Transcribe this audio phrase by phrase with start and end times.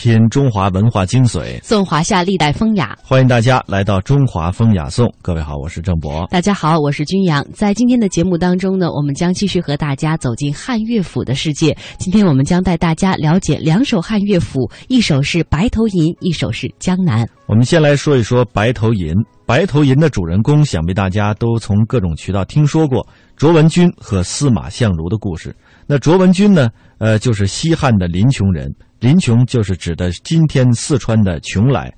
[0.00, 2.96] 品中华文化精髓，颂华夏历代风雅。
[3.02, 5.06] 欢迎大家来到《中华风雅颂》。
[5.20, 6.26] 各位好，我是郑博。
[6.30, 7.46] 大家好，我是君阳。
[7.52, 11.76] 在今天的节目当中呢，我们将继续和大家走进汉乐府的世界。
[11.98, 17.26] 今天我们将带大家了解两首汉乐府，一首是《白头吟》，一首是《江南》。
[17.44, 19.12] 我们先来说一说《白头吟》。
[19.44, 23.06] 《白头吟》的主人公，想必大家都从各种渠道听说过
[23.36, 25.54] 卓文君和司马相如的故事。
[25.86, 26.70] 那卓文君呢？
[26.96, 28.72] 呃，就是西汉的临邛人。
[29.00, 31.90] 林琼就是指的今天四川的邛崃，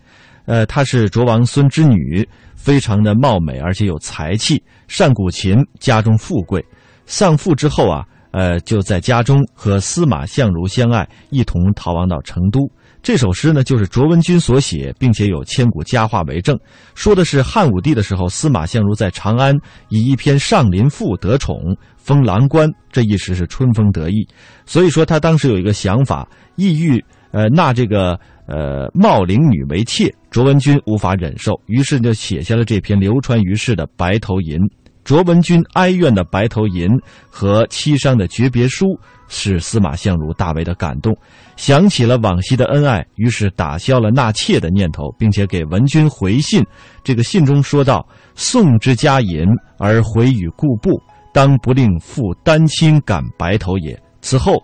[0.46, 6.64] 呃，她是卓王孙之女，非常的貌美，而且有才气，善古琴，家中富贵。
[7.04, 12.60] 丧父之后啊，呃，就在家中和司马相如相爱，一同逃亡到成都。
[13.02, 16.56] 这首诗呢，就是卓文君所写，并且有千古佳话为证，
[16.94, 19.52] 说的是汉武帝的时候，司马相如在长安
[19.88, 21.56] 以一篇《上林赋》得宠，
[22.02, 24.26] 封郎官，这一时是春风得意。
[24.66, 26.28] 所以说，他当时有一个想法。
[26.56, 34.58] 意欲呃纳这个呃茂陵女为妾，卓文君无法忍受，于是就写下了这篇流传于世的《白头吟》。
[35.02, 36.86] 卓文君哀怨的《白头吟》
[37.30, 38.86] 和凄伤的诀别书，
[39.28, 41.16] 使司马相如大为的感动，
[41.56, 46.62] 想起了往昔的恩爱，于是打消了纳妾的念头，并且给文君回信。
[47.02, 49.44] 这个信中说道：“宋之佳吟
[49.78, 51.02] 而回与故部，
[51.32, 54.62] 当不令父丹青感白头也。”此后。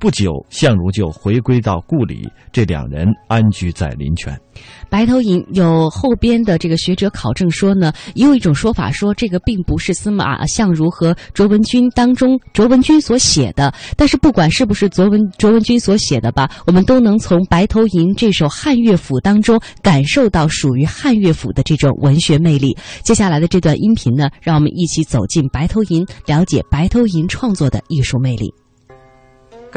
[0.00, 4.32] 不久，相如就回归到故里，这两人安居在临泉。
[4.88, 13.74] 《白头吟》有后边的这个学者考证说呢，也有一种说法说这个并不是司马相如和卓文君当中卓文君所写的。
[13.96, 22.76] 但是不管是不是卓文卓文君所写的吧，我们都能从《白头吟》这首汉乐府当中感受到属于汉乐府的这种文学魅力。
[23.02, 28.52] 接下来的这段音频呢，让我们一起走进《白头吟》，了解《白头吟》创作的艺术魅力。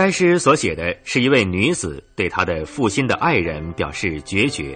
[0.01, 4.75] 该诗所写的是一位女子对她的负心的爱人表示决绝，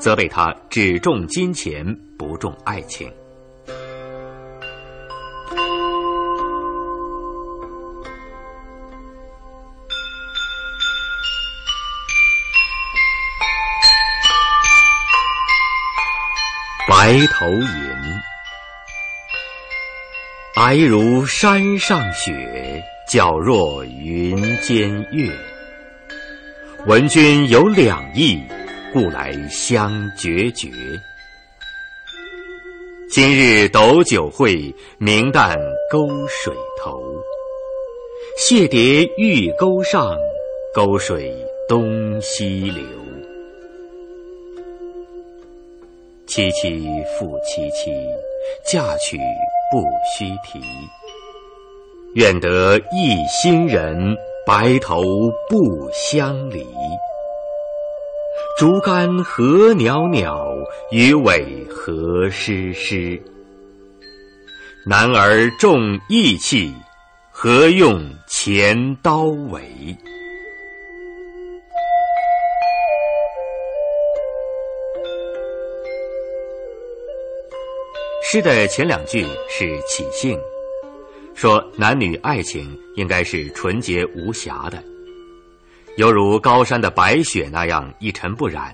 [0.00, 1.86] 责备他只重金钱
[2.18, 3.08] 不重爱情。
[16.88, 18.20] 白头吟，
[20.56, 22.82] 皑如山上雪。
[23.08, 25.30] 皎若云间月，
[26.86, 28.36] 闻君有两意，
[28.92, 30.68] 故来相决绝。
[33.08, 35.56] 今日斗酒会，明旦
[35.88, 36.52] 沟水
[36.82, 37.00] 头。
[38.36, 40.16] 谢蝶玉钩上，
[40.74, 41.32] 沟水
[41.68, 42.82] 东西流。
[46.26, 47.94] 萋萋复萋萋，
[48.64, 49.16] 嫁娶
[49.70, 49.84] 不
[50.18, 50.60] 须啼。
[52.16, 54.16] 愿得一心人，
[54.46, 55.02] 白头
[55.50, 56.66] 不相离。
[58.58, 60.48] 竹竿何袅袅，
[60.90, 63.20] 鱼尾何湿湿。
[64.86, 65.78] 男儿重
[66.08, 66.72] 义气，
[67.30, 69.60] 何用钱刀为？
[78.22, 80.40] 诗的前两句是起兴。
[81.36, 84.82] 说男女爱情应该是纯洁无瑕的，
[85.98, 88.72] 犹如高山的白雪那样一尘不染；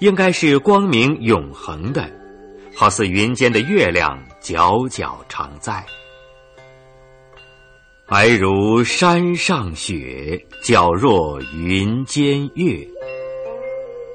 [0.00, 2.10] 应该是光明永恒的，
[2.74, 5.80] 好似云间的月亮皎皎常在。
[8.08, 12.84] 白如山上雪，皎若云间月。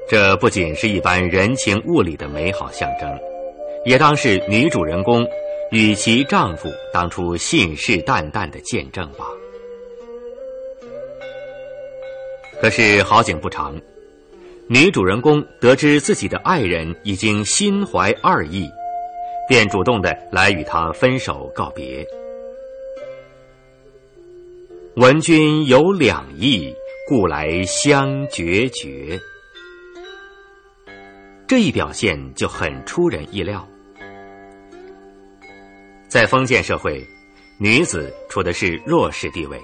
[0.09, 3.09] 这不仅是一般人情物理的美好象征，
[3.85, 5.25] 也当是女主人公。
[5.71, 9.25] 与其丈夫当初信誓旦旦的见证吧。
[12.61, 13.79] 可是好景不长，
[14.67, 18.67] 女主人公得知自己的爱人已经心怀二意，
[19.47, 22.05] 便主动的来与他分手告别。
[24.95, 26.73] 闻君有两意，
[27.07, 29.17] 故来相决绝。
[31.47, 33.65] 这一表现就很出人意料。
[36.09, 37.07] 在封建社会，
[37.59, 39.61] 女子处的是弱势地位，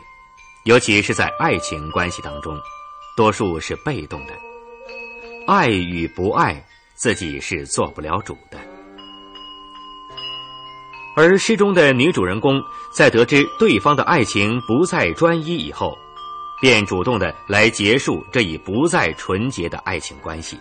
[0.65, 2.55] 尤其是在爱情关系当中，
[3.17, 4.33] 多数是被动的。
[5.47, 6.63] 爱与不爱，
[6.93, 8.59] 自己是做不了主的。
[11.17, 12.61] 而诗中的女主人公
[12.93, 15.97] 在得知对方的爱情不再专一以后，
[16.61, 20.59] 便主动的来结束这一不再纯洁的爱情关系。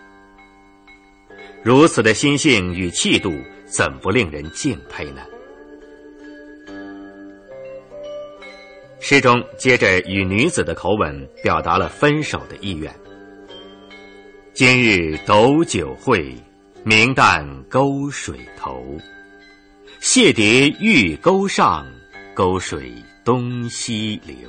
[1.63, 3.31] 如此的心性与气度，
[3.67, 5.21] 怎不令人敬佩呢？
[9.07, 12.91] 诗中接着以女子的口吻表达了分手的意愿，
[14.55, 16.35] 今日斗酒会，
[16.85, 18.83] 明旦沟水头。
[20.01, 21.87] 蟹蝶玉钩上，
[22.35, 24.49] 沟水东西流。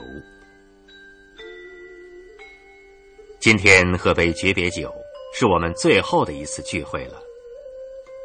[3.42, 4.90] 今天喝杯诀别酒，
[5.38, 7.22] 是我们最后的一次聚会了。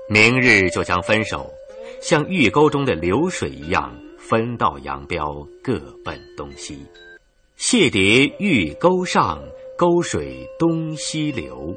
[0.08, 1.52] 明日就将分手，
[2.00, 3.92] 像玉沟中的流水一样，
[4.30, 6.86] 分道扬镳，各奔东西。
[7.56, 9.42] 蟹蝶玉钩上，
[9.76, 11.76] 沟水东西流。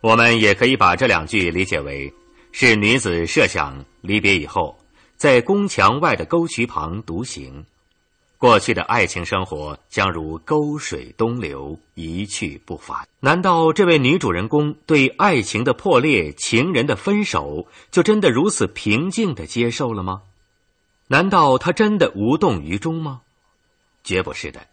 [0.00, 2.12] 我们也可以把这两句理解为，
[2.50, 4.76] 是女子设想离别以后，
[5.14, 7.64] 在宫墙外的沟渠旁独行，
[8.36, 13.06] 过去的爱情生活将如沟水东流，一去不返。
[13.20, 20.22] 难道这位女主人公对爱情的破裂、情人的分手，就真的如此平静的接受了吗？
[21.08, 23.22] 难道他真的无动于衷吗？
[24.02, 24.66] 绝不是的。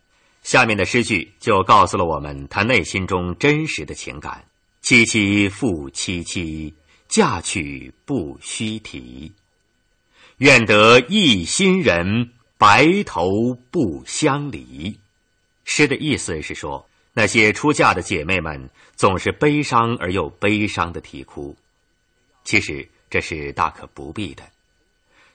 [0.43, 4.43] 下面的诗句就告诉了我们他内心中真实的情感。
[4.81, 6.73] 凄凄复凄凄，
[7.07, 9.31] 嫁娶不须啼。
[10.37, 14.97] 愿得一心人，白头不相离。
[15.65, 21.55] 诗的意思是说，那些出嫁的姐妹们总是悲伤而又悲伤的啼哭。
[22.43, 24.43] 其实这是大可不必的，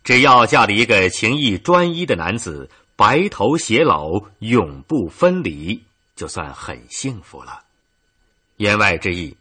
[0.07, 4.09] 只要嫁了一个情意专一的男子，白头偕老，
[4.39, 5.83] 永不分离，
[6.15, 7.59] 就算很幸福了。
[8.59, 9.37] 言外之意，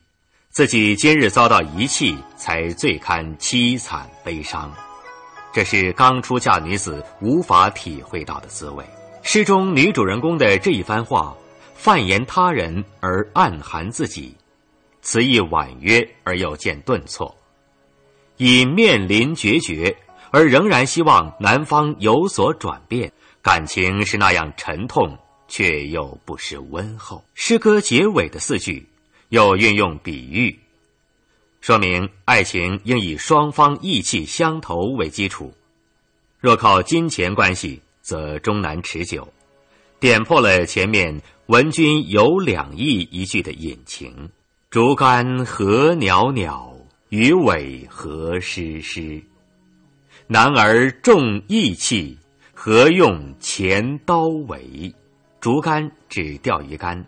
[0.49, 4.73] 自己今日遭到遗弃，才最堪凄惨悲伤。
[5.53, 8.83] 这是刚出嫁女子无法体会到的滋味。
[9.21, 11.37] 诗中女主人公的这一番话，
[11.75, 14.35] 泛言他人而暗含自己，
[15.03, 17.37] 词意婉约而又见顿挫。
[18.37, 19.95] 以面临决绝，
[20.35, 23.09] 而仍然希望男方有所转变，
[23.41, 25.17] 感情是那样沉痛，
[25.47, 27.23] 却又不失温厚。
[27.33, 28.85] 诗歌结尾的四句。
[29.29, 30.59] 又运用比喻，
[31.59, 35.51] 说明爱情应以双方意气相投为基础。
[36.39, 39.27] 若靠金钱关系，则终难持久。
[39.99, 44.29] 点破了前面“闻君有两意”一句的隐情。
[44.69, 46.77] 竹竿何袅袅，
[47.09, 49.23] 鱼尾何湿湿。
[50.27, 52.17] 男儿重义气，
[52.55, 54.91] 何用钱刀为？
[55.39, 57.05] 竹竿指钓鱼竿，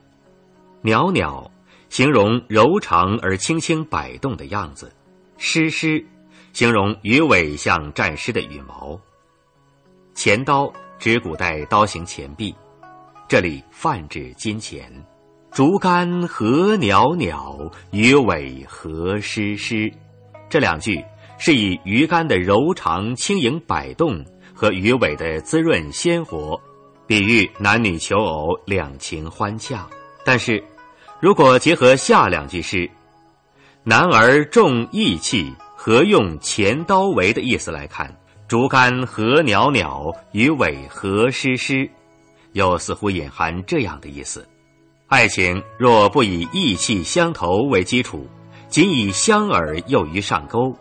[0.83, 1.49] 袅袅。
[1.89, 4.93] 形容柔长而轻轻摆动的样子，
[5.37, 6.05] 湿湿，
[6.53, 8.99] 形容鱼尾像沾湿的羽毛。
[10.13, 12.53] 钱刀指古代刀形钱币，
[13.27, 14.91] 这里泛指金钱。
[15.49, 19.91] 竹竿何袅袅，鱼尾何湿湿。
[20.49, 21.03] 这两句
[21.37, 24.23] 是以鱼竿的柔长轻盈摆动
[24.53, 26.59] 和鱼尾的滋润鲜活，
[27.05, 29.87] 比喻男女求偶两情欢洽。
[30.25, 30.63] 但是。
[31.19, 32.87] 如果结合下两句诗
[33.83, 38.15] ，“男儿重义气，何用钱刀为”的意思来看
[38.47, 41.89] ，“竹竿何袅袅，鱼尾何湿湿”，
[42.53, 44.47] 又似乎隐含这样的意思：
[45.07, 48.27] 爱情若不以义气相投为基础，
[48.69, 50.71] 仅以相饵诱鱼上钩，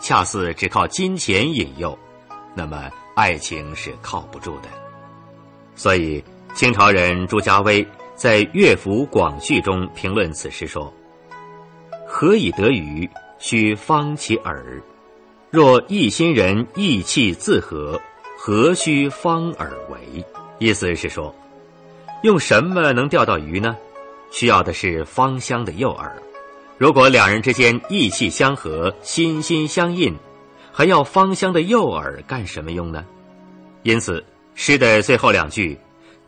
[0.00, 1.98] 恰似只靠金钱引诱，
[2.54, 4.68] 那么爱情是靠不住的。
[5.74, 6.22] 所以，
[6.54, 7.86] 清朝人朱家威。
[8.14, 10.92] 在《乐府广序》中评论此诗说
[12.04, 13.08] ：“何以得鱼？
[13.38, 14.60] 须方其饵。
[15.52, 17.96] 若一心人意气自和，
[18.36, 20.24] 何须方饵为？”
[20.58, 21.32] 意思是说，
[22.24, 23.76] 用什么能钓到鱼呢？
[24.32, 26.10] 需要的是芳香的诱饵。
[26.78, 30.14] 如果两人之间意气相合、心心相印，
[30.72, 33.04] 还要芳香的诱饵干什么用呢？
[33.82, 35.76] 因此，诗的最后两句。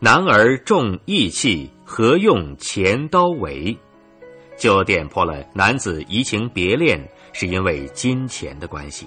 [0.03, 3.77] 男儿重义气，何用钱刀为？
[4.57, 6.99] 就点破了男子移情别恋
[7.33, 9.05] 是因为金钱的关系。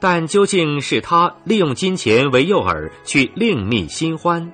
[0.00, 4.52] 但究竟是他利用金钱为诱饵去另觅新欢，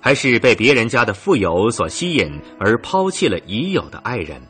[0.00, 4.40] 还是被别人家的富有所吸引而抛弃了已有的爱人，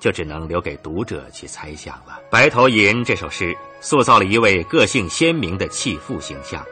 [0.00, 2.18] 就只能留给读者去猜想了。
[2.30, 6.64] 《白头吟》这首诗塑造了一位个性鲜明的弃妇形象。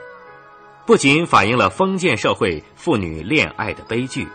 [0.84, 4.26] 不仅反映了封建社会妇女恋爱的悲剧，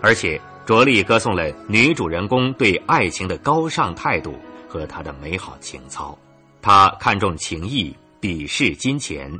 [0.00, 4.34] 而且着力歌颂了女主人公对爱情的高尚态度
[4.66, 6.18] 和她的美好情操。
[6.62, 9.30] 她看重情义，鄙视金钱，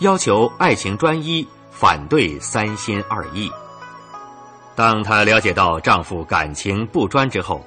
[0.00, 3.50] 要求爱情专一，反对三心二意。
[4.76, 7.64] 当她了解到丈夫感情不专之后，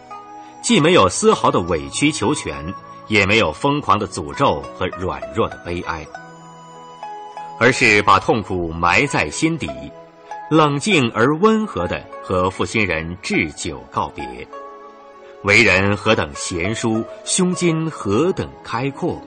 [0.68, 2.74] 既没有丝毫的委曲求全，
[3.08, 6.06] 也没有疯狂的诅咒和软弱的悲哀。
[7.58, 9.70] 而是把痛苦埋在心底，
[10.52, 14.46] 冷静而温和的和负心人置酒告别，
[15.44, 19.22] 为人何等贤淑，胸襟何等开阔，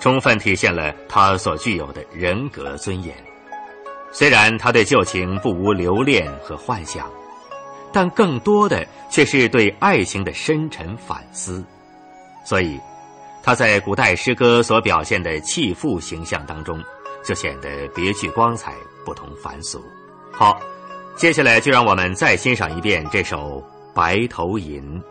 [0.00, 3.14] 充分体现了他所具有的人格尊严。
[4.10, 7.06] 虽然他对旧情不无留恋和幻想，
[7.92, 11.64] 但更多的却是对爱情的深沉反思。
[12.44, 12.80] 所以，
[13.42, 16.82] 他在古代诗歌所表现的弃妇形象当中，
[17.24, 19.82] 就显得别具光彩，不同凡俗。
[20.32, 20.58] 好，
[21.16, 23.62] 接下来就让我们再欣赏一遍这首
[23.94, 25.02] 《白头吟》。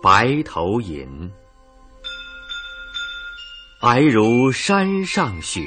[0.00, 1.28] 白头吟，
[3.80, 5.60] 皑如山上雪，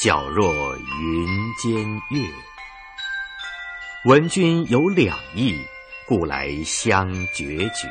[0.00, 1.28] 皎若云
[1.62, 2.28] 间月。
[4.04, 5.56] 闻君有两意，
[6.08, 7.88] 故来相决绝。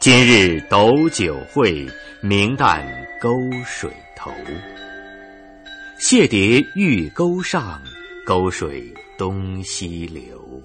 [0.00, 1.88] 今日斗酒会，
[2.20, 2.84] 明旦
[3.20, 3.30] 沟
[3.64, 4.32] 水头。
[6.00, 7.80] 谢蝶玉钩上，
[8.26, 10.60] 沟水东西流。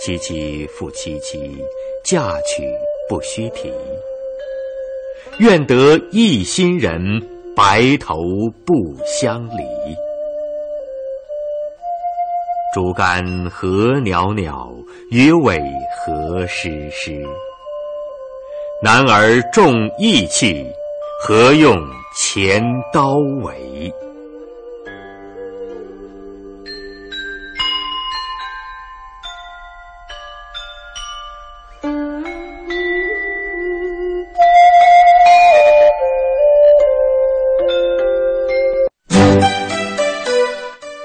[0.00, 1.50] 萋萋复萋萋，
[2.04, 2.62] 嫁娶
[3.08, 3.72] 不须啼。
[5.38, 7.00] 愿得一心人，
[7.56, 8.16] 白头
[8.64, 8.74] 不
[9.04, 9.64] 相离。
[12.74, 14.72] 竹竿何袅袅，
[15.10, 15.60] 鱼尾
[15.96, 17.24] 何湿湿。
[18.80, 20.64] 男儿重义气，
[21.20, 21.76] 何用
[22.16, 22.62] 钱
[22.92, 23.92] 刀为？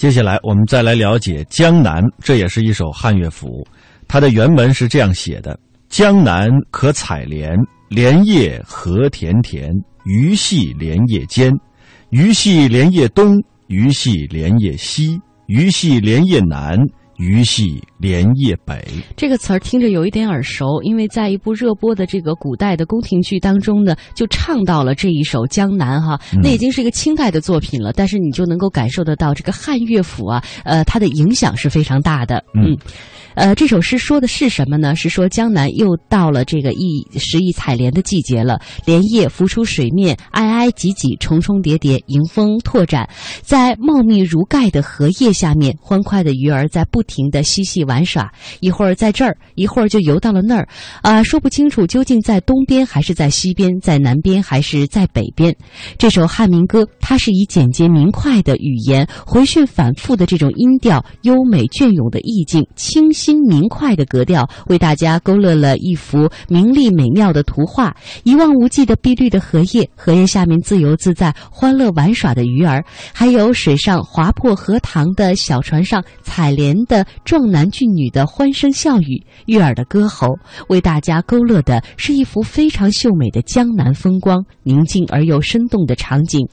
[0.00, 3.62] 接下来，我们再来了解《江南》，这也是一首汉乐府。
[4.08, 7.54] 它的原文是这样写的：“江南可采莲，
[7.90, 9.70] 莲叶何田田。
[10.06, 11.52] 鱼戏莲叶间，
[12.08, 16.78] 鱼戏莲叶东，鱼戏莲叶西，鱼戏莲叶南。”
[17.20, 18.82] 鱼戏莲叶北，
[19.14, 26.18] 这个词儿听着有一点耳熟，因为在一部热播的这个古代的宫廷剧当中呢，就唱到了这一首《江南》哈。
[26.42, 32.42] 那已经是一个清代的作品了，但是你就能够感受得到这个汉乐府啊，呃，它的影响是非常大的。
[32.54, 32.74] 嗯，
[33.34, 34.96] 呃，这首诗说的是什么呢？
[34.96, 43.06] 是说江南又到了这个一时一采莲的季节了，莲叶浮出水面，挨挨挤挤，重重叠叠，迎风拓展，
[43.42, 47.04] 在茂密如盖的荷叶下面，欢快的鱼儿在不。
[47.10, 50.68] 停的嬉戏玩耍，一会儿在这儿，一会儿就游到了那儿，
[51.02, 55.52] 啊，说不清楚究竟在东边还是在西边，在南边还是在北边。
[55.98, 67.92] 这首汉民歌，它是以简洁明快的语言，回旋反复的这种音调，优美隽永的意境，清新明快的格调，为大家勾勒了一幅明丽美妙的图画。
[68.22, 77.04] 一望无际的碧绿的荷叶，荷叶下面自由自在、欢乐玩耍的鱼儿，还有水上划破荷塘的小船上采莲的。
[77.24, 86.46] 壮男俊女的欢声笑语，悦耳的歌喉，为大家勾勒的是一幅非常秀美的江南风光，宁静而又生动的场景。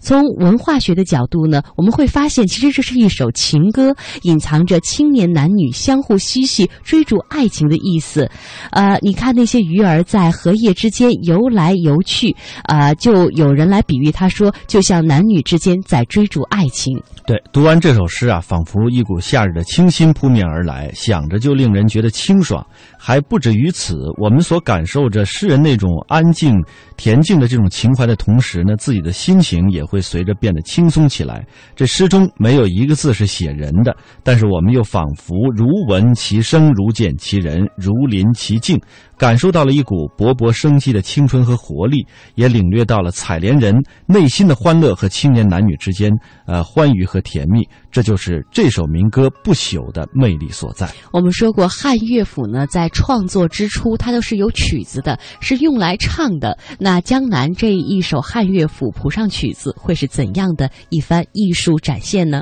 [0.00, 8.30] 从文化学的角度呢，我们会发现，其实这是一首情歌，隐藏着青年男女相互嬉戏、追逐爱情的意思。
[8.70, 17.02] 呃，你看那些鱼儿在荷叶之间游来游去，啊，就有人来比喻他说，就像男女之间在追逐爱情。
[17.26, 22.66] 对，读完这首诗啊，仿佛一股夏日的清新扑面而来来，想着就令人觉得清爽。
[23.06, 26.54] 还不止于此，我们所感受着诗人那种安静、
[26.96, 31.46] 恬静的这种情怀的同时呢，自己的心情也会随着变得轻松起来。
[31.76, 38.80] 这诗中没有一个字是写人的，但是我们又仿佛如闻其声，如见其人，如临其境，
[39.18, 42.06] 感受到了一股勃勃生机的青春和活力，
[42.36, 46.10] 也领略到了采莲人内心的欢乐和青年男女之间
[46.46, 47.68] 呃欢愉和甜蜜。
[47.90, 50.88] 这就是这首民歌不朽的魅力所在。
[51.12, 56.56] 我们说过，汉乐府呢，在创作之初，它都是有曲子的，是用来唱的。
[56.78, 62.40] 那江南这一首汉乐府谱上曲子，会是怎样的一番艺术展现呢？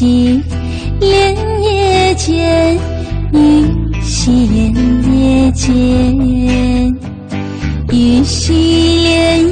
[0.00, 0.42] 夕，
[0.98, 2.74] 莲叶间，
[3.34, 3.66] 依
[4.00, 4.74] 稀莲
[5.12, 6.96] 叶间，
[7.92, 9.49] 依稀莲。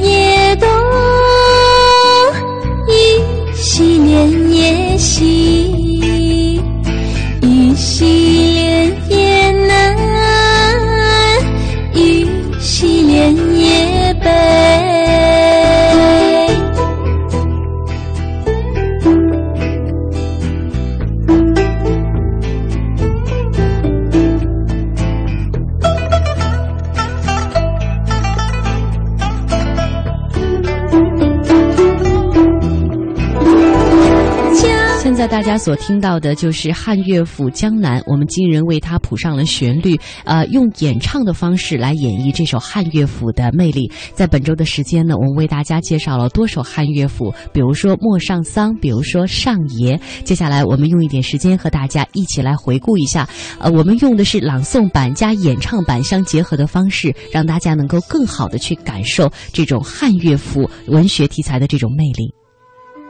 [35.31, 43.93] 大家所听到的就是汉乐府《江南》，我们今人为它谱上了旋律，呃，用演唱的方式来演绎这首汉乐府的魅力。
[44.15, 49.97] 在本周的时间呢，我们为大家介绍了多首汉乐府，比如说《陌上桑》，比如说《上爷》。
[50.25, 53.29] 接下来，我们用一点时间和大家一起来回顾一下，
[53.61, 62.33] 呃，我们用的是朗诵版加演唱版相结合的方式，让大家能够更好的去感受这种汉乐府文学题材的这种魅力。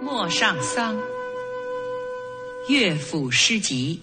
[0.04, 0.94] 《陌上桑》
[2.68, 4.02] 乐府诗集。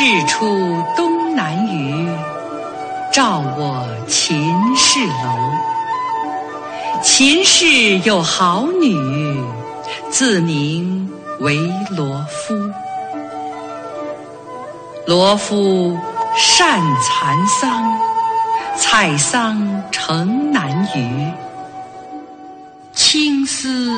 [0.00, 2.08] 日出东南隅，
[3.12, 3.42] 照
[7.18, 8.96] 秦氏有好女，
[10.08, 11.58] 自名为
[11.90, 12.54] 罗敷。
[15.04, 15.98] 罗敷
[16.36, 17.98] 善蚕桑，
[18.76, 21.34] 采桑成南隅。
[22.92, 23.90] 青丝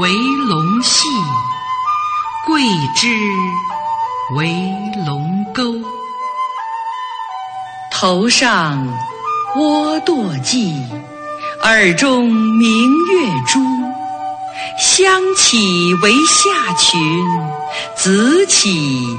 [0.00, 0.10] 为
[0.48, 1.06] 龙系，
[2.44, 2.60] 桂
[2.96, 3.06] 枝
[4.36, 4.52] 为
[5.06, 5.62] 龙钩。
[7.92, 8.84] 头上
[9.54, 10.84] 倭堕髻，
[11.68, 13.60] 耳中明月珠，
[14.78, 16.98] 香起为下群，
[17.94, 19.14] 紫起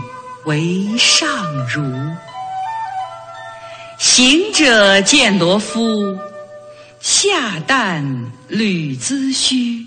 [0.45, 1.27] 为上
[1.67, 1.83] 儒。
[3.99, 6.17] 行者见罗敷，
[6.99, 9.85] 下淡履髭须。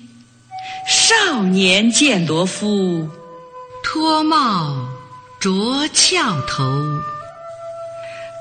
[0.87, 3.09] 少年见罗敷，
[3.83, 4.87] 脱帽
[5.40, 6.62] 着翘头。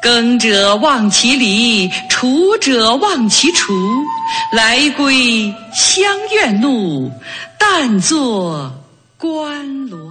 [0.01, 4.03] 耕者忘其犁，锄者忘其锄，
[4.51, 7.11] 来归相怨怒，
[7.59, 8.73] 但坐
[9.17, 10.10] 观罗。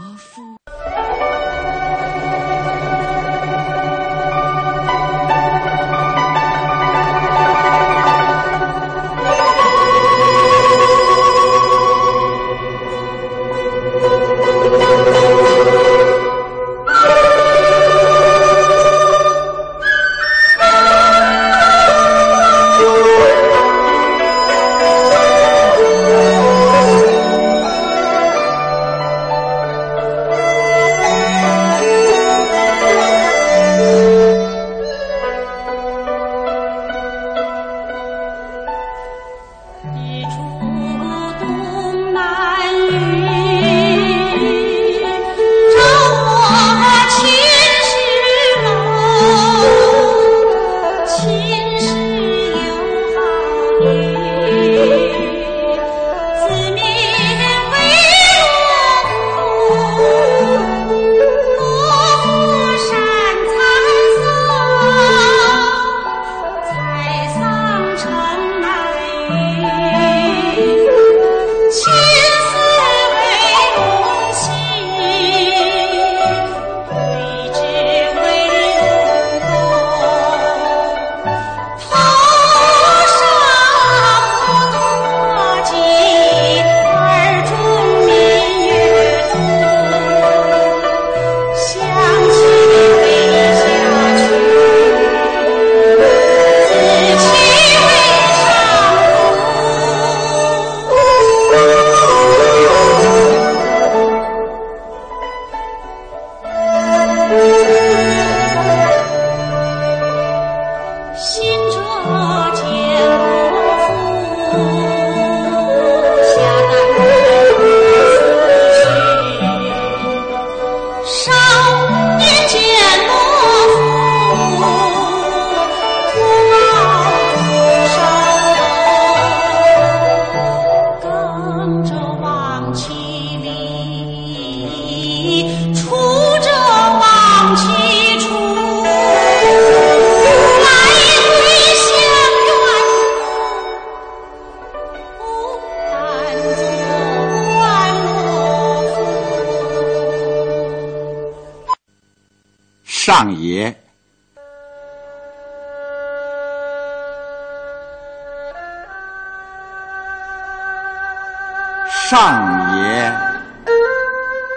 [162.11, 163.13] 上也。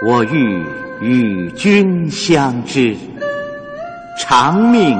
[0.04, 0.66] 我欲
[1.00, 2.96] 与君相知，
[4.18, 4.98] 长命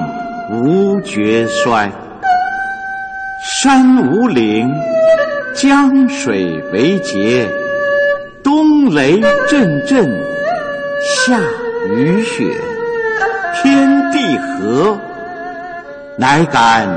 [0.53, 1.91] 无绝衰。
[3.61, 4.71] 山无陵，
[5.53, 7.49] 江水为竭，
[8.45, 10.09] 冬雷阵阵，
[11.03, 11.37] 夏
[11.91, 12.57] 雨雪，
[13.61, 14.97] 天地合，
[16.17, 16.89] 乃敢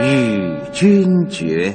[0.00, 1.74] 与君绝。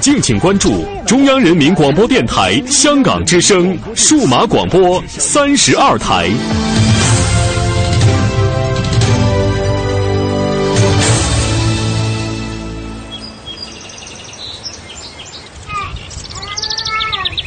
[0.00, 6.30] 敬请关注中央人民广播电台香港之声数码广播三十二台。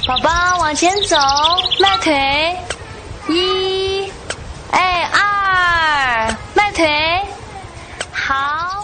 [0.05, 1.17] 宝宝往前走，
[1.79, 2.55] 迈腿，
[3.29, 4.07] 一，
[4.69, 6.85] 哎二，迈腿，
[8.11, 8.83] 好。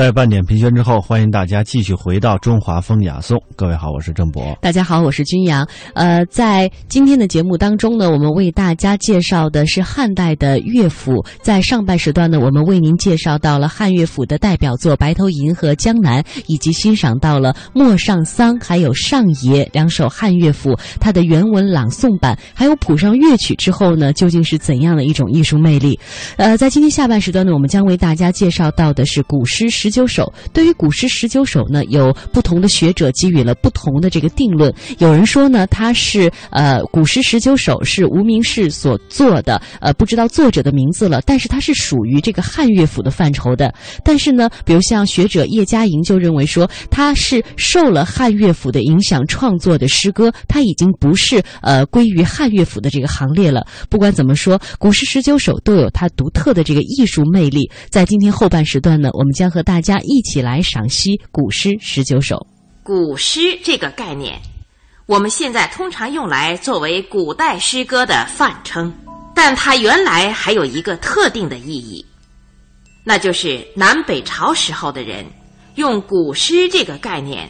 [0.00, 3.36] 在半点评宣之后，欢迎大家继续回到《中华风雅颂》。
[3.54, 4.56] 各位好，我是郑博。
[4.62, 5.68] 大家好，我是君阳。
[5.92, 11.22] 呃，在今天的节目当中呢，我们为大家介绍的是汉代的乐府。
[11.42, 26.00] 在上半时段呢，我们为您介绍到了汉乐府的代表作《白头吟》和《江南》，以及欣赏到了《陌上桑》还有《上野》两首汉乐府它的原文朗诵版，还有谱上乐曲之后呢，究竟是怎样的一种艺术魅力？
[26.38, 30.32] 呃，在今天下半时段呢，我们将为大家介绍到的是古诗十九首。
[30.52, 34.72] 对于古诗十九首呢，有不同的学者给予了不同的这个定论。
[34.98, 43.72] 有人说呢，它是呃古诗十九首是无名氏所作的，呃不知道作者的名字了，但是它是属于这个汉乐府的范畴的。
[44.04, 53.66] 但是呢，比如像学者叶嘉莹就认为说，它是受了汉乐府的影响创作的诗歌，它已经不是呃归于汉乐府的这个行列了。
[53.88, 57.70] 不管怎么说，古诗十九首都有它独特的这个艺术魅力。
[57.90, 62.44] 在今天后半时段呢，我们将和大大家一起来赏析古诗十九首。
[62.82, 64.36] 古诗这个概念，
[65.06, 68.92] 我们现在通常用来作为古代诗歌的泛称。
[69.32, 72.04] 但它原来还有一个特定的意义，
[73.04, 75.24] 那就是南北朝时候的人
[75.76, 77.48] 用古诗这个概念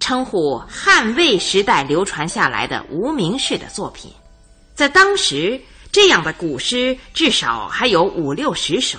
[0.00, 4.10] 称呼汉魏时代流传下来的无名氏的作品。
[4.74, 5.60] 在当时，
[5.92, 8.98] 这样的古诗至少还有五六十首。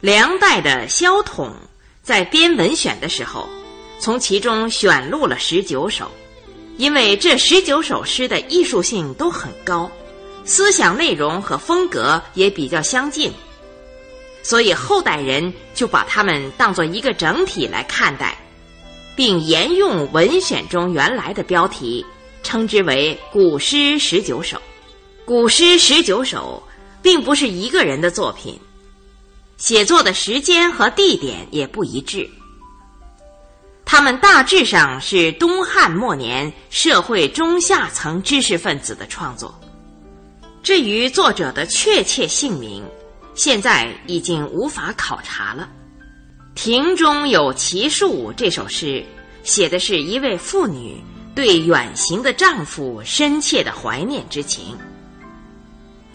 [0.00, 1.52] 梁代的萧统
[2.08, 3.46] 在编文选的时候，
[4.00, 6.10] 从其中选录了十九首，
[6.78, 9.90] 因为这十九首诗的艺术性都很高，
[10.42, 13.30] 思想内容和风格也比较相近，
[14.42, 18.38] 所以后代人就把它们当做一个整体来看待，
[19.14, 22.02] 并沿用文选中原来的标题，
[22.42, 24.56] 称之为《古诗十九首》。
[25.26, 26.62] 古诗十九首
[27.02, 28.58] 并不是一个人的作品，
[29.58, 32.28] 写作的时间和地点也不一致。
[33.84, 39.52] 他们大致上是东汉末年社会中下层知识分子的创作。
[40.62, 42.84] 至于作者的确切姓名，
[43.34, 45.68] 现在已经无法考察了。
[46.60, 49.04] 《庭中有奇树》这首诗，
[49.42, 51.02] 写的是一位妇女
[51.34, 54.76] 对远行的丈夫深切的怀念之情。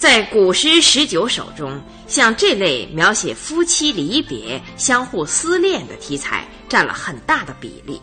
[0.03, 8.01] 在古诗十九首中，像这类描写夫妻离别、相互思恋的题材占了很大的比例。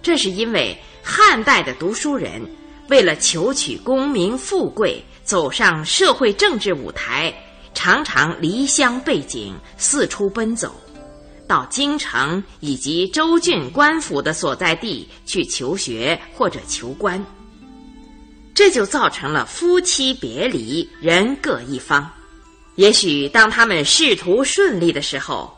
[0.00, 2.40] 这是因为汉代的读书人
[2.90, 7.34] 为了求取功名富贵，走上社会政治舞台，
[7.74, 10.72] 常常离乡背井，四处奔走，
[11.48, 17.20] 到京城以及州郡官府的所在地去求学或者求官。
[18.54, 22.10] 这就造成了夫妻别离，人各一方。
[22.76, 25.56] 也许当他们仕途顺利的时候，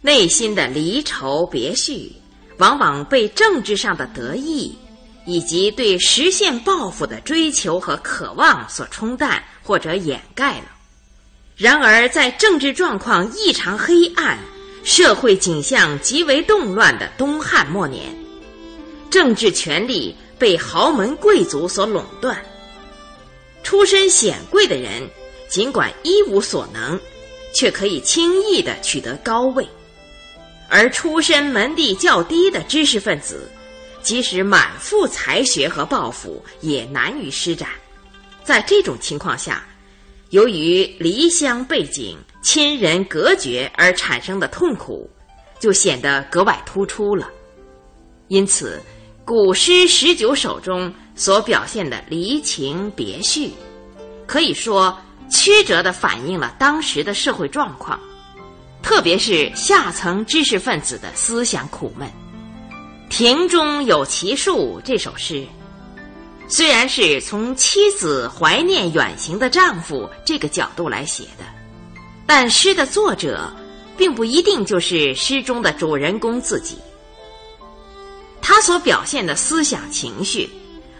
[0.00, 2.12] 内心的离愁别绪，
[2.58, 4.76] 往往被政治上的得意，
[5.26, 10.66] 以及对实现抱负的追求和渴望所冲淡或者掩盖了。
[11.56, 14.38] 然而，在政治状况异常黑暗、
[14.82, 18.14] 社会景象极为动乱的东汉末年，
[19.08, 20.16] 政治权力。
[20.38, 22.44] 被豪门贵族所垄断，
[23.62, 25.08] 出身显贵的人
[25.48, 26.98] 尽管一无所能，
[27.54, 29.64] 却可以轻易的取得高位；
[30.68, 33.48] 而出身门第较低的知识分子，
[34.02, 37.68] 即使满腹才学和抱负，也难于施展。
[38.42, 39.64] 在这种情况下，
[40.30, 45.08] 由于离乡背井、亲人隔绝而产生的痛苦，
[45.60, 47.30] 就显得格外突出了。
[48.28, 48.82] 因此。
[49.24, 53.50] 古诗十九首中所表现的离情别绪，
[54.26, 54.94] 可以说
[55.30, 57.98] 曲折地反映了当时的社会状况，
[58.82, 62.06] 特别是下层知识分子的思想苦闷。
[63.08, 65.46] 《庭中有奇树》这首诗，
[66.46, 71.44] 虽然是从妻子怀念远行的丈夫这个角度来写的，
[72.26, 73.50] 但诗的作者
[73.96, 76.76] 并不一定就是诗中的主人公自己。
[78.46, 80.50] 他所表现的思想情绪，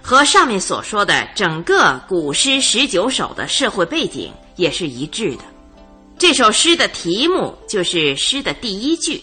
[0.03, 5.45] 和上面所说的整个古诗十九首的社会背景也是一致的。
[6.19, 9.23] 这首诗的题目就是诗的第一句。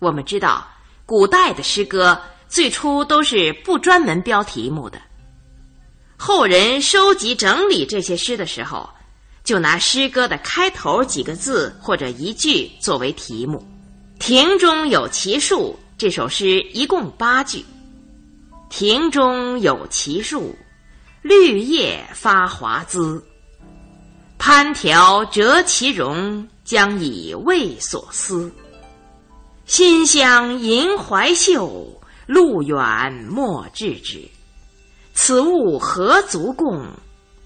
[0.00, 0.66] 我们知道，
[1.06, 5.00] 古代的诗歌最初都是不专门标题目的，
[6.16, 8.90] 后人收集整理这些诗的时候，
[9.44, 13.64] 就拿诗歌的开头几个字或者一句作为题目。
[14.18, 15.78] 庭中有奇树。
[16.00, 17.62] 这首诗一共八句
[18.72, 20.56] ：“庭中有奇树，
[21.20, 23.22] 绿叶发华滋。
[24.38, 28.50] 攀条折其荣，将以慰所思。
[29.66, 34.26] 馨香萦怀袖，路远莫致止。
[35.12, 36.82] 此物何足共？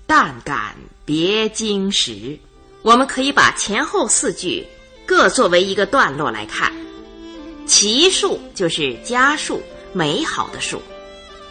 [0.06, 2.38] 但感别经时。”
[2.82, 4.64] 我们可以把前后四句
[5.04, 6.72] 各作为一个段落来看。
[7.66, 9.62] 奇树就是家树，
[9.92, 10.78] 美好的树；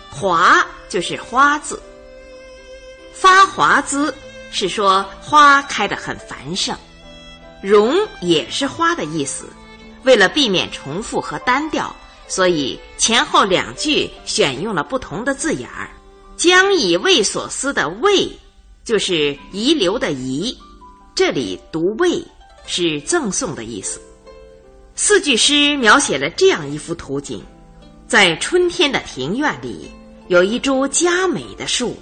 [0.09, 1.82] 华就是花字。
[3.14, 4.14] 发华滋
[4.51, 6.78] 是说花开得很繁盛，
[7.61, 9.45] 荣也是花的意思。
[10.03, 11.95] 为了避免重复和单调，
[12.28, 15.89] 所以前后两句选用了不同的字眼儿。
[16.36, 18.30] 将以慰所思的慰，
[18.84, 20.57] 就是遗留的遗，
[21.16, 22.22] 这里读慰
[22.66, 24.01] 是赠送的意思。
[24.95, 27.43] 四句诗描写了这样一幅图景：
[28.07, 29.91] 在春天的庭院里，
[30.27, 31.97] 有一株佳美的树，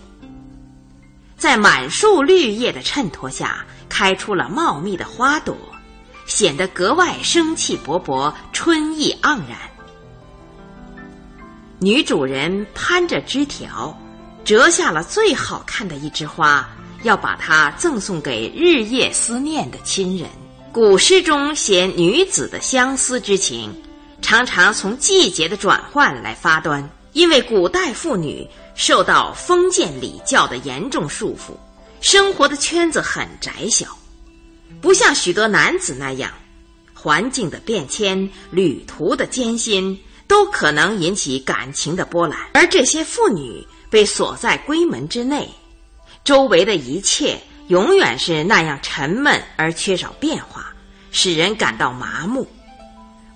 [1.37, 5.55] 在满树绿叶的衬托下，开出了茂密的花朵，
[6.25, 9.57] 显得格外生气勃勃，春意盎然。
[11.79, 13.97] 女主人攀着枝条，
[14.43, 16.69] 折下了最好看的一枝花，
[17.03, 20.29] 要把它赠送给日夜思念的亲人。
[20.74, 23.76] 古诗中写女子的相思之情，
[24.22, 26.89] 常常从季节的转换来发端。
[27.11, 31.51] 因为古代妇女受到封建礼教的严重束缚，
[31.99, 33.86] 生活的圈子很窄小，
[34.80, 36.32] 不像许多男子那样，
[36.93, 42.39] 环境的变迁、旅途的艰辛都可能引起感情的波澜。
[42.53, 45.49] 而这些妇女被锁在闺门之内，
[46.24, 47.38] 周围的一切
[47.72, 50.74] 永远是那样沉闷而缺少变化，
[51.13, 52.45] 使人感到麻木。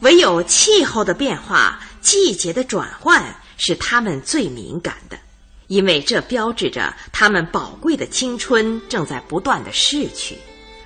[0.02, 3.24] 唯有气候的变化、季节的转换。
[3.58, 5.18] 是他们最敏感的，
[5.68, 10.38] 因为这标志着他们宝贵的青春正在不断的逝去，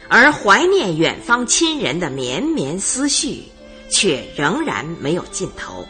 [0.08, 3.44] 而怀念远方亲人的绵绵思绪
[3.90, 5.84] 却仍然没有尽头。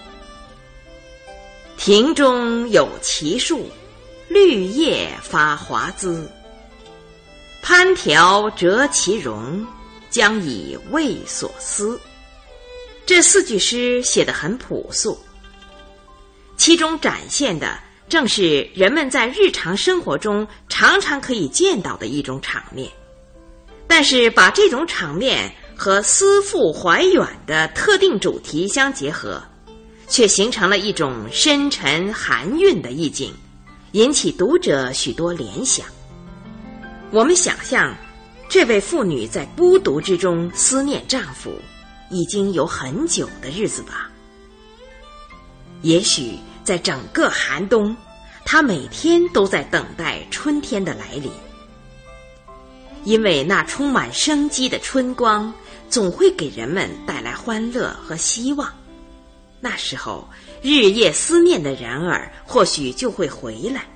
[1.76, 3.70] 庭中有奇树，
[4.30, 6.32] 绿叶发华滋。
[7.62, 9.66] 攀条折其容，
[10.10, 12.00] 将以慰所思。
[13.06, 15.18] 这四句诗写得很朴素。
[16.58, 22.90] 其中展现的正是人们在日常生活中常常可以见到的一种场面，
[23.88, 29.42] 但是把这种场面和思妇怀远的特定主题相结合，
[30.08, 33.34] 却形成了一种深沉含韵的意境，
[33.94, 35.86] 引起读者许多联想。
[37.12, 37.96] 我们想象，
[38.48, 41.52] 这位妇女在孤独之中思念丈夫，
[42.10, 44.10] 已经有很久的日子吧？
[45.82, 46.38] 也许。
[46.62, 47.98] 在整个寒冬，
[48.46, 51.32] 她每天都在等待春天的来临，
[53.06, 55.52] 因为那充满生机的春光
[55.90, 58.72] 总会给人们带来欢乐和希望。
[59.60, 60.30] 那时候，
[60.62, 63.88] 日夜思念的人儿或许就会回来，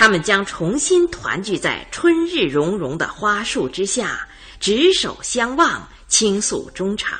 [0.00, 4.28] 他们将重新团聚在春日融融的花树之下，
[4.60, 7.18] 执手相望，倾诉衷肠。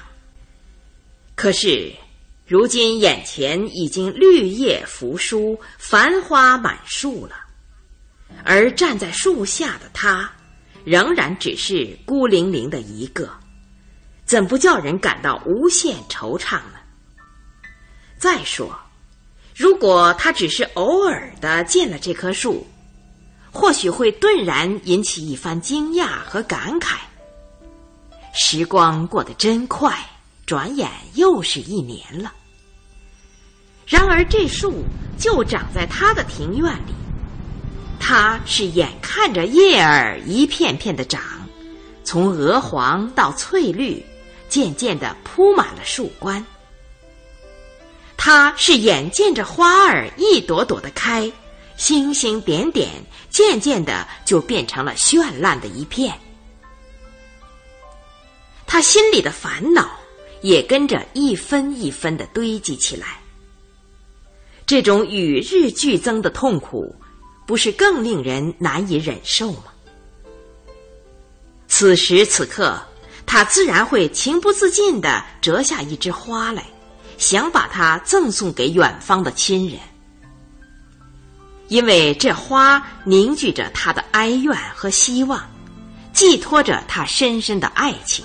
[1.35, 1.93] 可是。
[2.47, 7.35] 如今眼前已经绿叶扶疏，繁花满树了，
[8.43, 10.33] 而站在树下的他，
[10.83, 13.29] 仍然只是孤零零的一个，
[14.25, 16.79] 怎不叫人感到无限惆怅呢？
[18.17, 18.75] 再说，
[19.59, 22.65] 如果他只是偶尔的见了这棵树，
[23.51, 26.99] 或许会顿然引起一番惊讶和感慨。
[28.33, 29.99] 时光过得真快，
[30.47, 32.33] 转眼又是一年了。
[33.85, 34.85] 然而，这树
[35.19, 36.95] 就长在他的庭院里，
[37.99, 41.21] 他是眼看着叶儿一片片的长，
[42.05, 44.01] 从鹅黄到翠绿，
[44.49, 46.47] 渐渐的铺满了树冠。
[48.21, 51.33] 他是眼见着花儿一朵朵的开，
[51.77, 52.91] 星星点点，
[53.31, 56.13] 渐渐的就变成了绚烂的一片。
[58.67, 59.89] 他心里的烦恼
[60.43, 63.21] 也跟着一分一分的堆积起来。
[64.67, 66.95] 这种与日俱增的痛苦，
[67.47, 69.73] 不是更令人难以忍受吗？
[71.69, 72.79] 此时此刻，
[73.25, 76.67] 他自然会情不自禁的折下一枝花来，
[77.19, 79.79] 想把它赠送给远方的亲人，
[81.69, 85.47] 因为这花凝聚着他的哀怨和希望，
[86.15, 88.25] 寄托着他深深的爱情。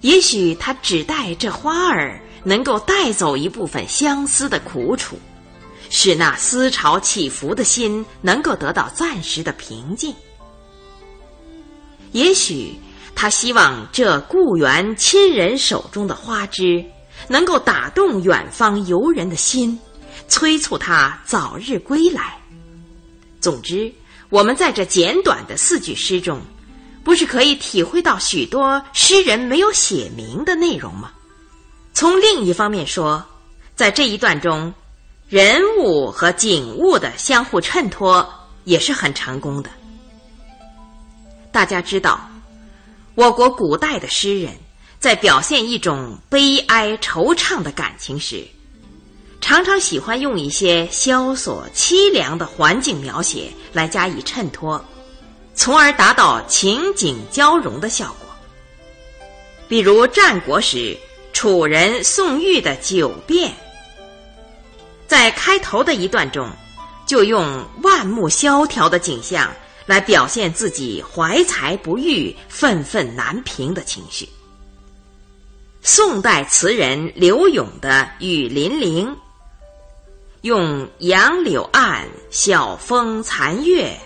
[0.00, 2.20] 也许他只待这花儿。
[2.46, 5.18] 能够带走一部分相思的苦楚，
[5.90, 10.14] 使那思潮起伏的心能够得到暂时的平静。
[12.12, 12.78] 也许
[13.16, 16.84] 他希望这故园亲人手中的花枝，
[17.28, 19.80] 能够打动远方游人的心，
[20.28, 22.38] 催促他早日归来。
[23.40, 23.90] 总之，
[24.28, 26.40] 我们在这简短的四句诗中，
[27.02, 31.10] 不是可以体会到许多诗人没有写明的内容吗？
[31.94, 33.24] 从另一方面说，
[33.74, 34.74] 在这一段中，
[35.28, 38.28] 人物和景物的相互衬托
[38.64, 39.70] 也是很成功的。
[41.50, 42.28] 大家知道，
[43.16, 44.52] 我国古代的诗人
[45.00, 48.46] 在表现一种悲哀惆怅的感情时，
[49.40, 54.84] 常常喜欢用一些萧索凄凉的环境描写来加以衬托，
[55.54, 58.28] 从而达到情景交融的效果。
[59.66, 60.96] 比如战国时。
[61.32, 63.50] 楚人宋玉的《九变》，
[65.06, 66.48] 在开头的一段中，
[67.06, 69.52] 就用万木萧条的景象
[69.86, 74.28] 来表现自己怀才不遇、愤愤难平的情绪。
[75.80, 79.06] 宋代词人柳永的《雨霖铃》，
[80.40, 83.96] 用杨柳岸，晓风残月，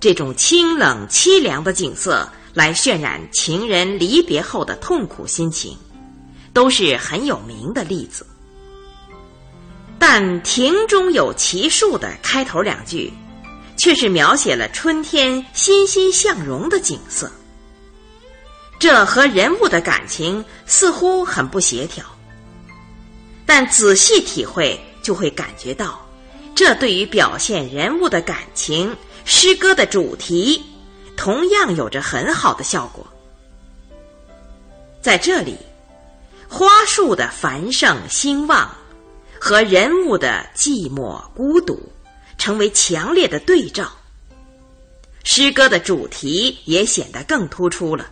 [0.00, 5.76] 这种清冷凄凉的景色来渲染情人离别后的痛苦心情，
[6.54, 8.26] 都是很有名的例子。
[9.98, 13.12] 但“庭中有奇树”的开头两句，
[13.76, 17.30] 却是描写了春天欣欣向荣的景色。
[18.78, 22.04] 这和人物的感情似乎很不协调，
[23.46, 26.06] 但仔细体会就会感觉到，
[26.54, 30.62] 这对于表现人物的感情，诗歌的主题
[31.16, 33.06] 同样有着很好的效果。
[35.00, 35.56] 在这里，
[36.48, 38.70] 花树的繁盛兴旺
[39.40, 41.80] 和人物的寂寞孤独
[42.38, 43.90] 成为强烈的对照，
[45.24, 48.10] 诗歌的主题也显得更突出了。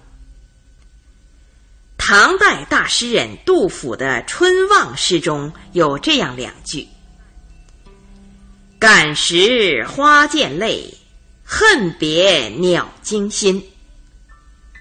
[1.97, 6.87] 唐代大诗人杜甫的《春望》诗中有这样两句
[8.79, 10.93] ：“感时花溅泪，
[11.45, 13.65] 恨别鸟惊心。”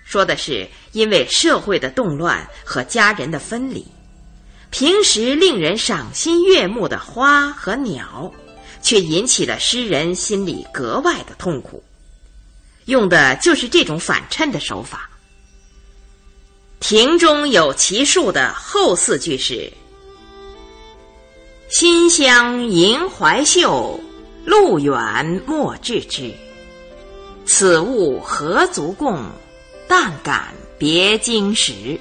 [0.03, 3.87] 说的是因为社会的动乱和家人的分离，
[4.69, 8.33] 平时令人赏心悦目的花和鸟，
[8.83, 11.83] 却引起了诗人心里格外的痛苦。
[12.85, 15.09] 用的就是这种反衬的手法。
[16.79, 19.71] 庭中有奇树的后四句是
[21.71, 23.97] ：“馨香盈怀袖，
[24.43, 26.31] 路远莫致之。
[27.45, 29.23] 此物何足共？
[29.87, 31.97] 但感别经时。”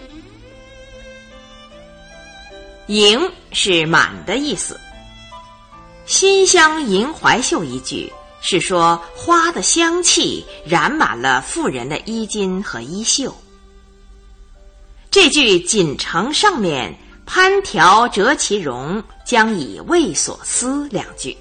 [2.89, 4.79] 迎是满的意思
[6.07, 13.35] ，“馨香迎怀袖”一句是说花的香气染满了妇人的衣襟和衣袖。
[15.11, 16.93] 这句锦城上面
[17.25, 21.37] “攀条折其容，将以慰所思”两句，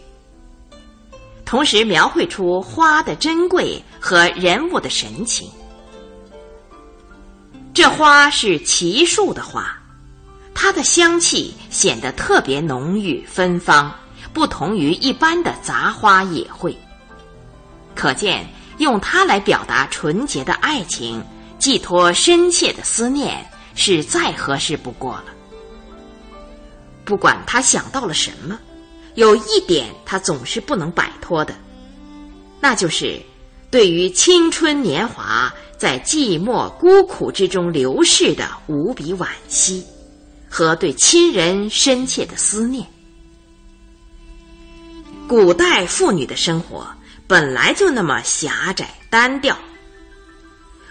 [1.45, 5.49] 同时描绘出花的珍贵和人物的神情。
[7.74, 9.76] 这花是奇树的花，
[10.53, 13.89] 它的香气显得特别浓郁芬芳，
[14.34, 16.75] 不同于一般的杂花野卉。
[17.95, 21.23] 可见，用它来表达纯洁的爱情，
[21.59, 23.45] 寄托深切的思念。
[23.73, 25.25] 是再合适不过了。
[27.05, 28.59] 不管他想到了什么，
[29.15, 31.55] 有一点他总是不能摆脱的，
[32.59, 33.17] 那就是
[33.71, 39.86] 对于青春年华在寂寞孤苦之中流逝的无比惋惜，
[40.49, 42.86] 和对亲人深切的思念。
[45.32, 46.86] 古代妇女的生活
[47.25, 49.57] 本来就那么狭窄单调，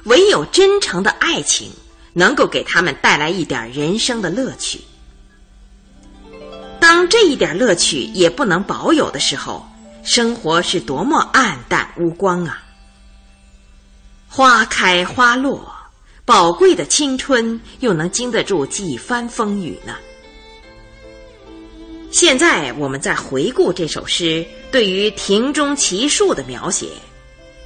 [0.04, 1.70] 唯有真诚的爱情。
[2.14, 4.80] 能够给他们带来一点人生的乐趣。
[6.80, 9.64] 当这一点乐趣也不能保有的时候，
[10.04, 12.62] 生活是多么暗淡无光啊！
[14.26, 15.70] 花开花落，
[16.24, 19.94] 宝贵的青春又能经得住几番风雨呢？
[22.10, 26.88] 现在我们再回顾这首诗对于庭中奇树的描写，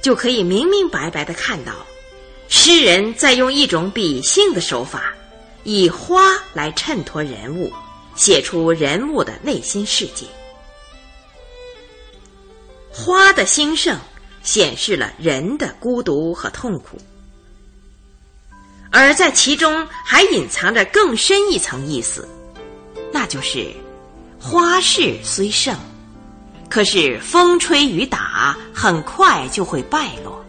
[0.01, 1.73] 就可以明明白白的看到。
[2.47, 5.13] 诗人在用一种比兴的手法，
[5.63, 6.21] 以花
[6.53, 7.73] 来衬托人物，
[8.15, 10.27] 写出人物的内心世界。
[12.91, 13.99] 花的兴盛
[14.43, 16.99] 显示了人的孤独和痛苦，
[18.91, 22.29] 而在其中还隐藏着更深一层意思，
[23.11, 23.73] 那就是
[24.47, 25.75] 花势虽盛，
[26.69, 30.45] 可是风吹雨打，很快就会败落。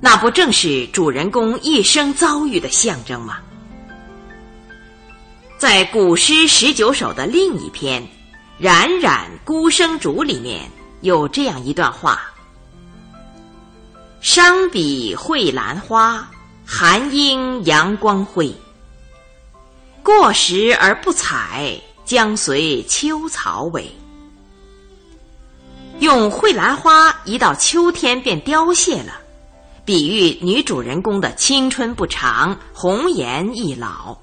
[0.00, 3.36] 那不正是主人公一生遭遇的象征吗？
[5.58, 8.02] 在古诗十九首的另一篇
[8.56, 10.62] 《冉冉孤生竹》里面
[11.02, 12.22] 有这样一段话
[14.22, 16.30] ：“伤彼蕙兰花，
[16.64, 18.50] 寒阴阳光辉。
[20.02, 23.84] 过时而不采，将随秋草萎。”
[26.00, 29.20] 用蕙兰花一到秋天便凋谢了。
[29.84, 34.16] 比喻女主人公的青春不长，红颜易老。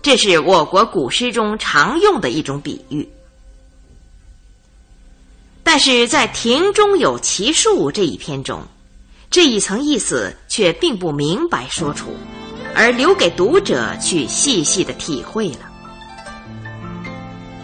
[0.00, 3.08] 这是我国古诗中常用的一种比喻。
[5.64, 8.62] 但是在“庭中有奇树”这一篇中，
[9.30, 12.14] 这一层意思却并不明白说出，
[12.72, 15.65] 而留给读者去细细的体会了。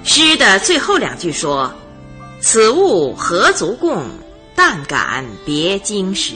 [0.05, 1.73] 诗的最后两句说
[2.41, 4.05] ：“此物何足共？”
[4.55, 6.35] 但感别经时，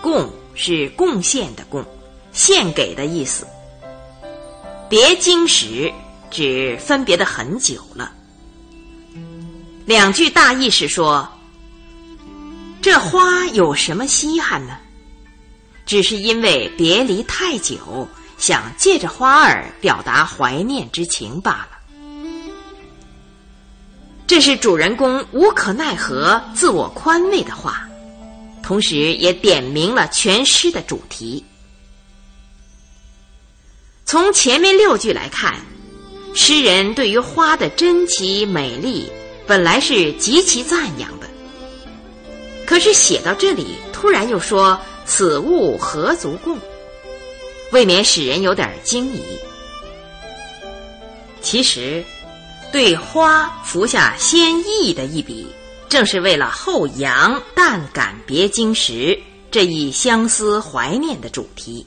[0.00, 1.84] 贡是贡献的贡，
[2.32, 3.46] 献给的意思。
[4.88, 5.92] 别经时
[6.30, 8.10] 指分别的很久了。
[9.84, 11.28] 两句大意是说，
[12.80, 14.78] 这花有什么稀罕呢？
[15.84, 21.75] 只是因为别离太久，想借着花儿表达怀念之情罢了。
[24.26, 27.88] 这是主人公无可奈何、自我宽慰的话，
[28.60, 31.44] 同时也点明了全诗的主题。
[34.04, 35.54] 从前面六句来看，
[36.34, 39.08] 诗人对于花的珍奇美丽
[39.46, 41.28] 本来是极其赞扬的，
[42.66, 46.58] 可是写到这里，突然又说“此物何足共”，
[47.70, 49.22] 未免使人有点惊疑。
[51.40, 52.04] 其实。
[52.76, 55.46] 对花服下先意的一笔，
[55.88, 59.18] 正是为了后扬“但感别经时”
[59.50, 61.86] 这一相思怀念的主题。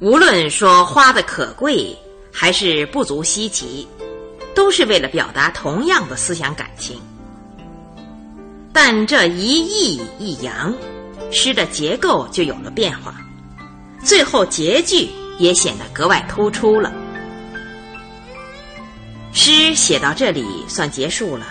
[0.00, 1.96] 无论说花的可贵
[2.32, 3.86] 还是不足稀奇，
[4.56, 7.00] 都是为了表达同样的思想感情。
[8.72, 10.74] 但这一抑一扬，
[11.30, 13.14] 诗的结构就有了变化，
[14.04, 15.08] 最后结句
[15.38, 16.92] 也显得格外突出了。
[19.32, 21.46] 诗写到这里算结束了，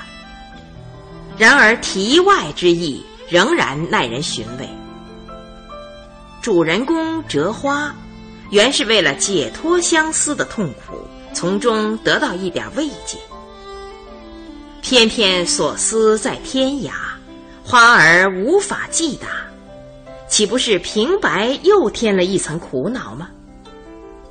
[1.37, 4.69] 然而题外之意仍然耐人寻味。
[6.41, 7.93] 主人公折花，
[8.51, 13.17] 原是为了解脱相思的痛苦，从中得到一点慰藉。
[14.81, 16.91] 偏偏所思在天涯，
[17.63, 19.27] 花儿无法寄达，
[20.27, 23.29] 岂不是平白又添了一层苦恼吗？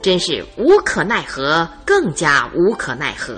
[0.01, 3.34] 真是无可奈何，更加无可奈何；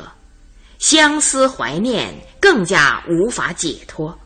[0.78, 4.16] 相思怀念，更加无法解脱。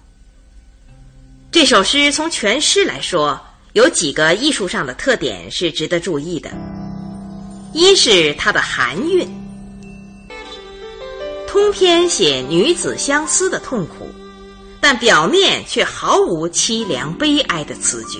[1.53, 3.41] 这首诗从全诗来说，
[3.74, 6.51] 有几个艺术上的特点是值得注意的：
[7.72, 9.28] 一是它的含韵，
[11.47, 14.09] 通篇写女子相思的痛苦，
[14.80, 18.18] 但表面却毫无凄凉悲哀的词句。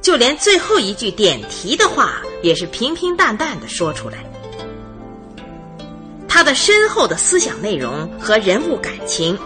[0.00, 4.18] 就连最后一句点题的话，也是平平淡淡的说出来。
[6.28, 9.36] 他的深厚的思想内容和人物感情，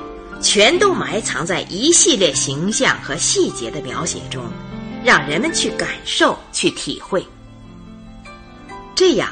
[0.40, 4.44] 全都埋藏在一系列形象和细节的描写中，
[5.02, 7.26] 让人们去感受、去体会。
[8.94, 9.30] 这样，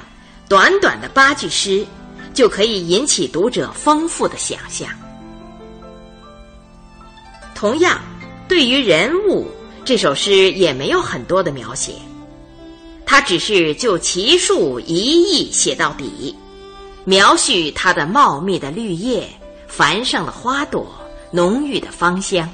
[0.48, 1.86] 短短的八句诗，
[2.32, 4.88] 就可以引起读者丰富的想象。
[7.54, 8.00] 同样，
[8.48, 9.46] 对于人物。
[9.84, 11.94] 这首诗也没有很多的描写，
[13.04, 16.36] 它只是就其数一意写到底，
[17.04, 19.28] 描叙它的茂密的绿叶、
[19.66, 20.86] 繁盛的花朵、
[21.32, 22.48] 浓郁的芳香。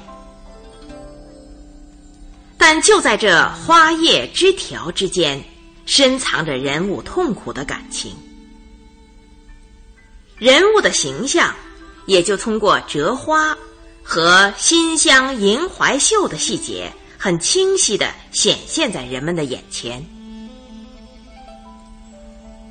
[2.57, 5.43] 但就在这花叶枝条之间，
[5.85, 8.15] 深藏着人物痛苦的感情，
[10.37, 11.53] 人物的形象
[12.07, 13.55] 也就通过折花
[14.01, 16.91] 和馨香迎怀袖的细节。
[17.27, 20.01] 很清晰的显现在人们的眼前。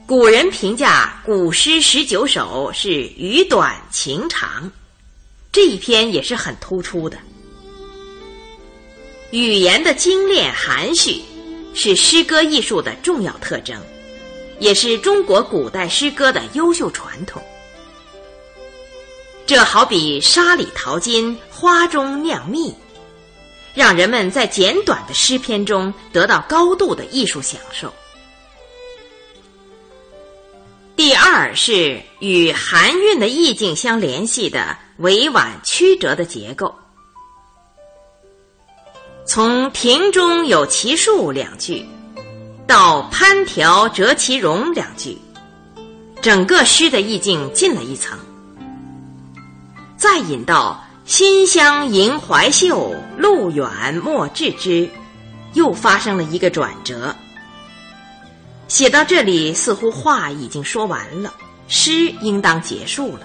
[0.07, 4.73] 古人评价古诗十九首是语短情长，
[5.53, 7.19] 这一篇也是很突出的。
[9.31, 11.21] 语言的精炼含蓄
[11.75, 13.79] 是诗歌艺术的重要特征，
[14.59, 17.43] 也是中国古代诗歌的优秀传统。
[19.45, 22.75] 这好比沙里淘金，花中酿蜜。
[23.77, 27.93] 让人们在简短的诗篇中得到高度的艺术享受。
[30.97, 36.75] 第二是与含韵的意境相联系的委婉曲折的结构。
[39.27, 41.87] 从“庭中有奇树”两句，
[42.67, 45.19] 到“攀条折其荣”两句，
[46.23, 48.19] 整个诗的意境进了一层。
[49.99, 50.83] 再引到。
[51.07, 54.91] 馨香迎怀袖，路远莫致之，
[55.55, 57.15] 又发生了一个转折。
[58.67, 61.33] 写到这里，似乎话已经说完了，
[61.69, 63.21] 诗应当结束了。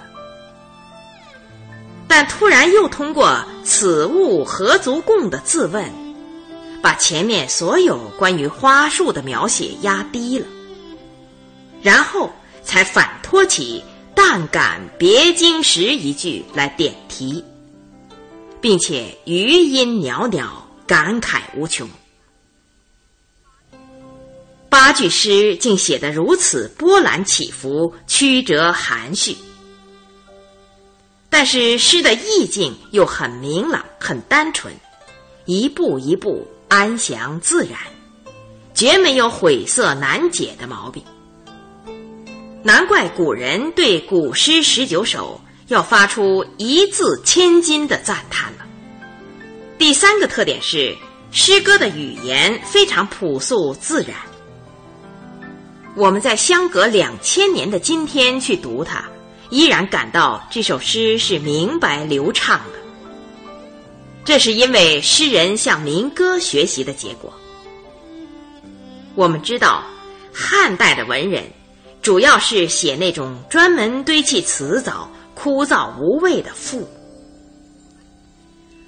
[2.06, 5.84] 但突然又通过“此物何足共”的自问，
[6.80, 10.46] 把前面所有关于花树的描写压低了，
[11.82, 12.30] 然后
[12.62, 13.82] 才反托起
[14.14, 17.44] “但感别经时”一句来点题。
[18.62, 21.86] 并且余音袅袅，感慨无穷。
[24.70, 29.36] 八句诗竟写得如此波澜起伏、曲折含蓄，
[31.28, 34.72] 但是诗的意境又很明朗、很单纯，
[35.44, 37.76] 一步一步安详自然，
[38.72, 41.02] 绝没有晦涩难解的毛病。
[42.62, 45.40] 难怪古人对古诗十九首。
[45.72, 48.58] 要发出一字千金的赞叹了。
[49.78, 50.94] 第三个特点是，
[51.30, 54.14] 诗歌的语言非常朴素自然。
[55.94, 59.04] 我们在相隔两千年的今天去读它，
[59.50, 62.78] 依然感到这首诗是明白流畅的。
[64.24, 67.32] 这是因为诗人向民歌学习的结果。
[69.14, 69.82] 我们知道，
[70.32, 71.44] 汉代的文人
[72.00, 75.10] 主要是写那种专门堆砌辞藻、
[75.42, 76.88] 枯燥无味的赋。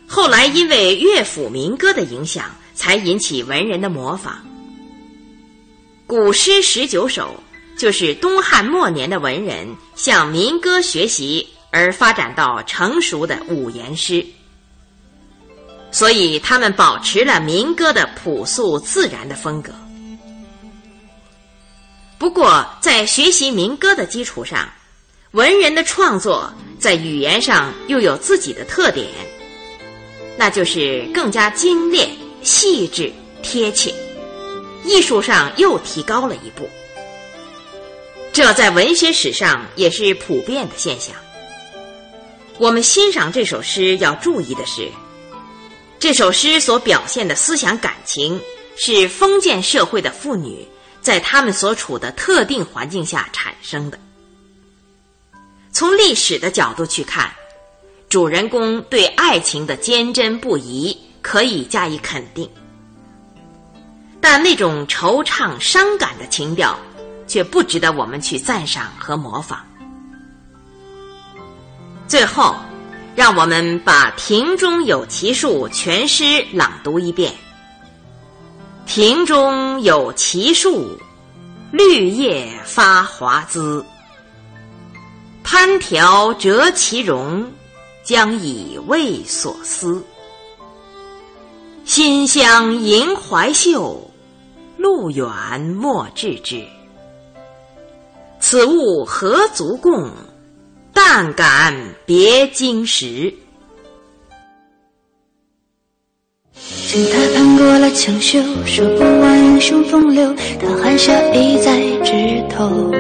[0.07, 4.47] 后来因为乐府民歌的影响，才引起文人的模仿。
[6.07, 7.43] 古诗十九首
[7.77, 14.25] 就是东汉末年的文人向民歌学习而发展到成熟的五言诗，
[15.91, 19.73] 所以他们保持了民歌的朴素自然的风格。
[22.17, 24.69] 不过，在学习民歌的基础上，
[25.35, 29.09] 文人的创作在语言上又有自己的特点，
[30.37, 32.09] 那就是更加精炼、
[32.45, 33.13] 细致、
[33.43, 33.93] 贴切。
[34.85, 36.71] 艺术上又提高了一步，
[38.33, 41.17] 这在文学史上也是普遍的现象。
[42.59, 44.89] 我们欣赏这首诗要注意的是，
[45.99, 48.41] 这首诗所表现的思想感情
[48.77, 50.65] 是封建社会的妇女
[51.01, 53.99] 在她们所处的特定环境下产生的。
[55.75, 57.29] 从历史的角度去看，
[58.09, 62.49] 主人公对爱情的坚贞不移可以加以肯定。
[64.21, 66.79] 但那种惆怅伤感的情调，
[67.27, 69.67] 却不值得我们去赞赏和模仿。
[72.07, 72.55] 最后，
[73.17, 77.35] 让我们把《庭中有奇树》全诗朗读一遍。
[78.87, 80.97] 庭中有奇树，
[81.73, 83.85] 绿叶发华滋。
[85.45, 87.53] 攀条折其荣，
[88.03, 90.03] 将以慰所思。
[91.85, 94.11] 馨香萦怀袖。
[94.77, 95.27] 路远
[95.61, 96.63] 莫致之，
[98.39, 100.11] 此物何足共？
[100.93, 101.75] 但感
[102.05, 103.33] 别经时。
[106.53, 112.91] 他攀过了墙秀，说不完英雄风流，他含笑倚在枝头。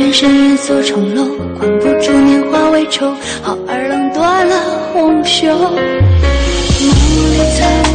[0.00, 1.26] 人生烟锁重楼，
[1.58, 4.56] 关不住年华为愁，好儿郎断了
[4.94, 5.46] 红袖。
[5.46, 5.76] 梦
[7.30, 7.89] 里曾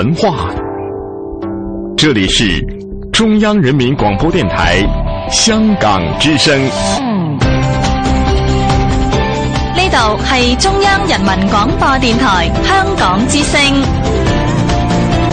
[0.00, 0.48] 文化。
[1.94, 2.58] 这里是
[3.12, 4.78] 中央人民广播电台
[5.30, 6.58] 香港之声。
[9.76, 14.19] 呢度系中央人民广播电台香港之声。